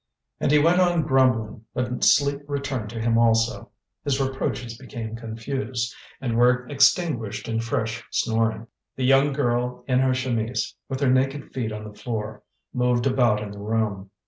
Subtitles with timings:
[0.39, 3.69] And he went on grumbling, but sleep returned to him also.
[4.03, 8.65] His reproaches became confused, and were extinguished in fresh snoring.
[8.95, 12.41] The young girl, in her chemise, with her naked feet on the floor,
[12.73, 14.09] moved about in the room.